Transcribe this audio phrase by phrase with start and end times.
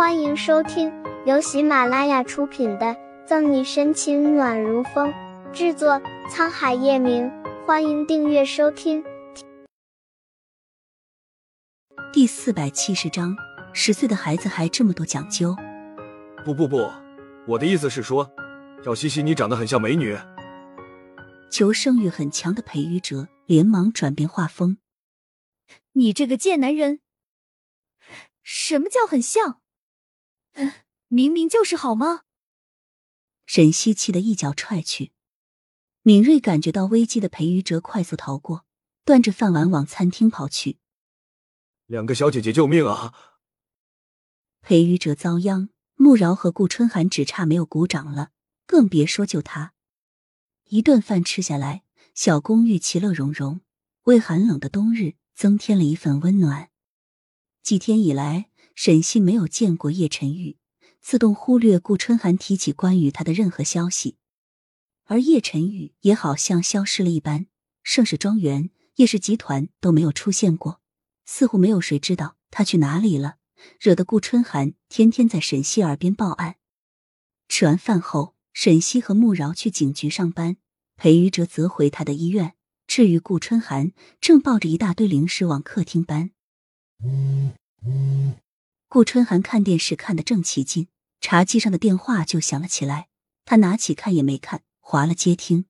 [0.00, 0.90] 欢迎收听
[1.26, 2.86] 由喜马拉雅出品的
[3.26, 5.12] 《赠你深情暖如风》，
[5.52, 7.30] 制作沧海夜明。
[7.66, 9.04] 欢迎订阅收听。
[12.14, 13.36] 第四百七十章，
[13.74, 15.54] 十岁的孩子还这么多讲究？
[16.46, 16.90] 不不不，
[17.46, 18.32] 我的意思是说，
[18.86, 20.16] 要西西你长得很像美女。
[21.52, 24.78] 求生欲很强的裴宇哲连忙转变画风
[25.92, 27.00] ：“你这个贱男人，
[28.42, 29.60] 什么叫很像？
[30.60, 30.72] 嗯，
[31.08, 32.22] 明明就是好吗？”
[33.46, 35.12] 沈西气得一脚踹去。
[36.02, 38.64] 敏锐感觉到危机的裴宇哲快速逃过，
[39.04, 40.78] 端着饭碗往餐厅跑去。
[41.86, 43.12] 两个小姐姐救命啊！
[44.62, 48.30] 裴宇哲遭殃，穆饶和顾春寒只差没有鼓掌了，
[48.66, 49.74] 更别说救他。
[50.66, 51.82] 一顿饭吃下来，
[52.14, 53.60] 小公寓其乐融融，
[54.04, 56.70] 为寒冷的冬日增添了一份温暖。
[57.62, 60.56] 几天以来，沈西没有见过叶晨玉，
[61.00, 64.16] 自动忽略顾春寒提起关于他的任何消息，
[65.04, 67.46] 而叶晨玉也好像消失了一般，
[67.82, 70.80] 盛世庄园、叶氏集团都没有出现过，
[71.26, 73.36] 似乎没有谁知道他去哪里了，
[73.78, 76.56] 惹得顾春寒天天在沈西耳边报案。
[77.48, 78.34] 吃完饭后。
[78.52, 80.56] 沈西和穆饶去警局上班，
[80.96, 82.54] 裴宇哲则回他的医院。
[82.88, 86.32] 至于顾春寒，正抱着一大堆零食往客厅搬。
[88.92, 90.88] 顾春寒看电视看得正起劲，
[91.20, 93.06] 茶几上的电话就响了起来。
[93.44, 95.66] 他拿起看也没看，划了接听。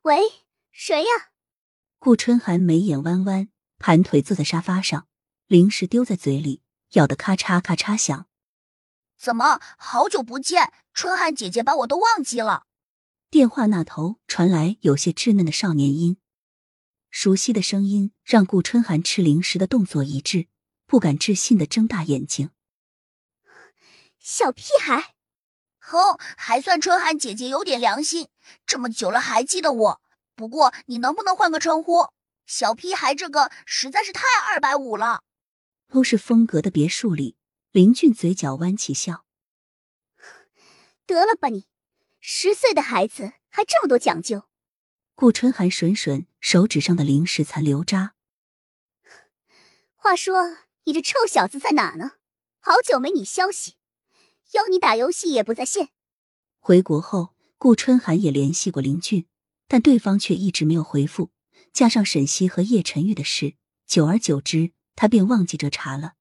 [0.00, 0.16] 喂，
[0.72, 1.28] 谁呀？
[1.98, 5.08] 顾春寒眉眼弯弯，盘腿坐在沙发上，
[5.46, 8.26] 零食丢在嘴里，咬得咔嚓咔嚓响。
[9.18, 12.64] 怎么，好久不见，春寒姐姐把我都忘记了？
[13.28, 16.16] 电话那头传来有些稚嫩的少年音，
[17.10, 20.48] 熟悉的声音让顾春寒吃零食的动作一致，
[20.88, 22.50] 不敢置信的睁大眼睛。
[24.18, 25.14] 小屁孩，
[25.78, 28.28] 哼，还算春寒姐姐有点良心，
[28.66, 30.02] 这么久了还记得我。
[30.34, 32.08] 不过你能不能换个称呼？
[32.46, 35.22] 小屁孩这个实在是太二百五了。
[35.90, 37.36] 欧式风格的别墅里。
[37.70, 39.26] 林俊嘴角弯起笑
[41.06, 41.66] ：“得了吧你，
[42.18, 44.48] 十岁的孩子还这么多讲究。”
[45.14, 48.14] 顾春寒吮吮手指上的零食残留渣。
[49.94, 50.56] 话说
[50.88, 52.12] 你这臭小子在哪呢？
[52.60, 53.74] 好久没你消息，
[54.52, 55.90] 邀你打游戏也不在线。
[56.58, 59.26] 回国后，顾春寒也联系过林俊，
[59.66, 61.30] 但对方却一直没有回复。
[61.74, 63.56] 加上沈西和叶晨玉的事，
[63.86, 66.14] 久而久之，他便忘记这茬了。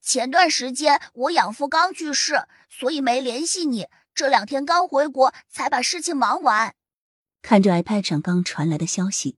[0.00, 3.86] 前段时间我养父刚去世，所以没联系你。
[4.12, 6.74] 这两天刚回国，才把事情忙完。
[7.40, 9.36] 看着 iPad 上刚传来的消息，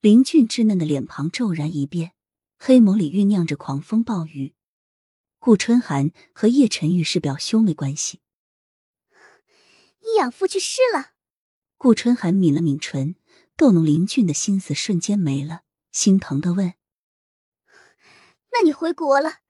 [0.00, 2.12] 林俊稚嫩的脸庞骤然一变，
[2.66, 4.54] 黑眸里酝酿着狂风暴雨。
[5.38, 8.22] 顾春寒和叶晨玉是表兄妹关系。
[10.00, 11.10] 你养父去世了？
[11.76, 13.16] 顾春寒抿了抿唇，
[13.54, 16.72] 逗弄林俊的心思瞬间没了，心疼的问
[18.52, 19.40] ：“那你回国了？”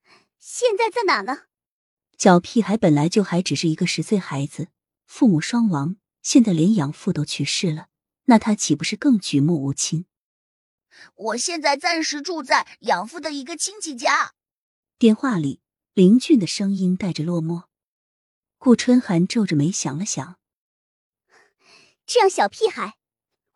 [0.40, 1.42] 现在在哪呢？
[2.18, 4.70] 小屁孩本来就还只是一个十岁孩子，
[5.06, 7.86] 父母双亡，现在连养父都去世了，
[8.24, 10.06] 那他岂不是更举目无亲？
[11.14, 14.34] 我现在暂时住在养父的一个亲戚家。
[14.98, 15.60] 电话里，
[15.92, 17.64] 林俊的声音带着落寞。
[18.58, 20.38] 顾春寒皱着眉想了想，
[22.06, 22.96] 这样，小屁孩，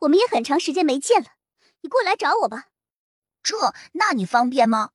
[0.00, 1.32] 我们也很长时间没见了，
[1.82, 2.69] 你过来找我吧。
[3.43, 4.91] 这，那你方便吗？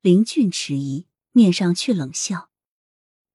[0.00, 1.06] 林俊迟疑。
[1.32, 2.50] 面上却冷笑，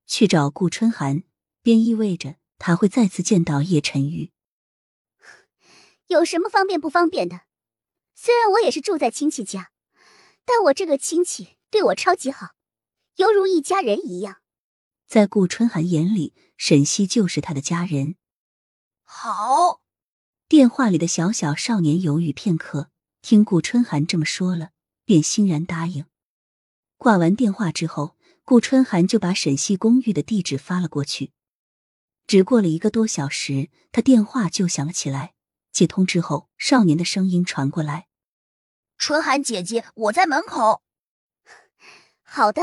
[0.06, 1.24] 去找顾春寒，
[1.62, 4.34] 便意味着他会再次见到叶晨玉。
[6.08, 7.44] 有什么方便不方便的？
[8.26, 9.70] 虽然我也是住在亲戚家，
[10.46, 12.56] 但我这个亲戚对我超级好，
[13.18, 14.38] 犹如一家人一样。
[15.06, 18.16] 在顾春寒眼里，沈西就是他的家人。
[19.04, 19.84] 好。
[20.48, 22.90] 电话里的小小少年犹豫片刻，
[23.22, 24.72] 听顾春寒这么说了，
[25.06, 26.08] 便欣然答应。
[26.98, 31.32] 挂完电话之后，顾春寒就把沈西公寓的地址发了过去。
[32.26, 35.36] 只过了一个多小时，他电话就响了起来。
[35.72, 38.08] 接通之后，少年的声音传过来
[38.98, 40.84] ：“春寒姐姐，我在门口。
[42.24, 42.62] ”“好的，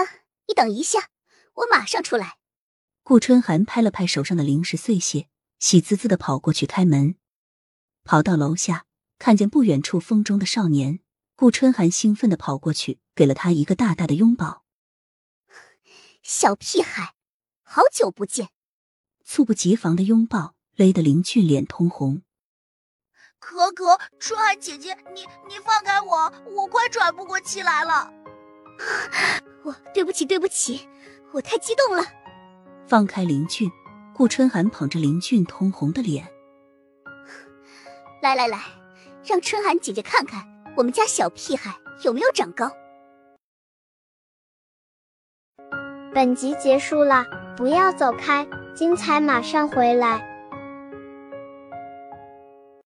[0.49, 1.09] 你等一下，
[1.55, 2.39] 我马上出来。”
[3.03, 7.17] 顾春寒拍了拍手上的零食碎屑，喜滋滋的跑过去开门。
[8.05, 8.87] 跑到楼下，
[9.19, 11.01] 看见不远处风中的少年。
[11.35, 14.65] 顾春寒兴奋的跑过去，给了他一个大大的拥抱。
[16.23, 17.15] 小屁孩，
[17.63, 18.51] 好久不见！
[19.25, 22.23] 猝不及防的拥抱勒得林俊脸通红。
[23.43, 28.09] 可可，春寒姐姐，你你放开我，我快喘不过气来了。
[29.65, 30.89] 我对不起，对不起，
[31.33, 32.05] 我太激动了。
[32.87, 33.69] 放开林俊，
[34.15, 36.25] 顾春寒捧着林俊通红的脸，
[38.23, 38.63] 来来来，
[39.25, 40.47] 让春寒姐姐看看
[40.77, 42.71] 我们家小屁孩有没有长高。
[46.15, 50.32] 本集结束了，不要走开，精彩马上回来。